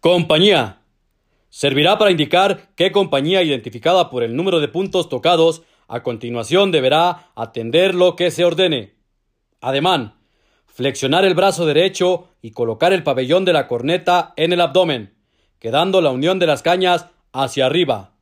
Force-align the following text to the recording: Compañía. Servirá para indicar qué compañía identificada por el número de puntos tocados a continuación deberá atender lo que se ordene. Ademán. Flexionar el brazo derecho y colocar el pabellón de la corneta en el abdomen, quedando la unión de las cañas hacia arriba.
Compañía. 0.00 0.82
Servirá 1.48 1.98
para 1.98 2.12
indicar 2.12 2.68
qué 2.76 2.92
compañía 2.92 3.42
identificada 3.42 4.10
por 4.10 4.22
el 4.22 4.36
número 4.36 4.60
de 4.60 4.68
puntos 4.68 5.08
tocados 5.08 5.62
a 5.88 6.04
continuación 6.04 6.70
deberá 6.70 7.30
atender 7.34 7.96
lo 7.96 8.14
que 8.14 8.30
se 8.30 8.44
ordene. 8.44 8.94
Ademán. 9.60 10.14
Flexionar 10.66 11.24
el 11.24 11.34
brazo 11.34 11.66
derecho 11.66 12.28
y 12.42 12.52
colocar 12.52 12.92
el 12.92 13.02
pabellón 13.02 13.44
de 13.44 13.52
la 13.52 13.66
corneta 13.66 14.34
en 14.36 14.52
el 14.52 14.60
abdomen, 14.60 15.14
quedando 15.58 16.00
la 16.00 16.10
unión 16.10 16.38
de 16.38 16.46
las 16.46 16.62
cañas 16.62 17.06
hacia 17.32 17.66
arriba. 17.66 18.12